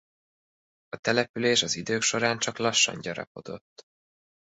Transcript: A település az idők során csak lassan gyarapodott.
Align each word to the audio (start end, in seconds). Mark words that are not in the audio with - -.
A 0.89 0.97
település 0.97 1.63
az 1.63 1.75
idők 1.75 2.01
során 2.01 2.39
csak 2.39 2.57
lassan 2.57 3.01
gyarapodott. 3.01 3.85